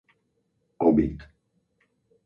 [0.87, 1.21] Obid